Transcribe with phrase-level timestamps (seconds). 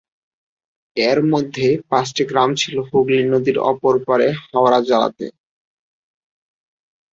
[0.97, 5.25] এর মধ্যে পাঁচটি গ্রাম ছিলো হুগলী নদীর অপর পাড়ে হাওড়া জেলাতে।